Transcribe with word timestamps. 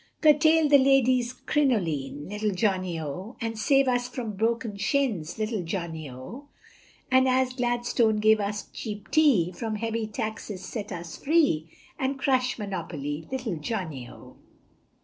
Curtail 0.21 0.67
the 0.67 0.79
ladies 0.79 1.31
crinoline, 1.31 2.27
Little 2.27 2.49
Johnny, 2.49 2.99
O, 2.99 3.37
And 3.39 3.55
save 3.55 3.87
us 3.87 4.07
from 4.07 4.35
broken 4.35 4.75
shins, 4.77 5.37
Little 5.37 5.61
Johnny, 5.61 6.09
O, 6.09 6.47
And 7.11 7.27
as 7.29 7.53
Gladstone 7.53 8.17
gave 8.17 8.39
us 8.39 8.67
cheap 8.73 9.11
tea, 9.11 9.51
From 9.51 9.75
heavy 9.75 10.07
taxes 10.07 10.65
set 10.65 10.91
us 10.91 11.17
free, 11.17 11.69
And 11.99 12.17
crush 12.17 12.57
monopoly, 12.57 13.27
Little 13.31 13.57
Johnny, 13.57 14.09
O. 14.09 14.37